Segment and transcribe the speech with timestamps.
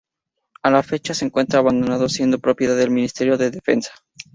[0.63, 3.93] A la fecha se encuentra abandonado, siendo propiedad del Ministerio de Defensa.